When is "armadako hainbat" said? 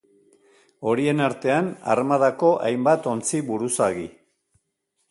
1.95-3.07